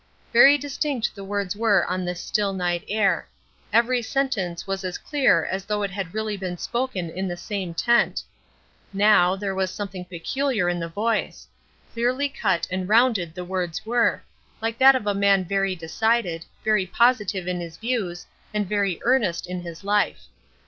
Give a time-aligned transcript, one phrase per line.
[0.33, 3.27] Very distinct the words were on this still night air;
[3.71, 8.23] every sentence as clear as though it had really been spoken in the same tent.
[8.91, 11.45] Now, there was something peculiar in the voice;
[11.93, 14.23] clearly cut and rounded the words were,
[14.59, 18.25] like that of a man very decided, very positive in his views,
[18.55, 20.21] and very earnest in his life.